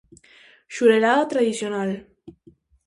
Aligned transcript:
Xurelada 0.75 1.29
tradicional. 1.33 1.91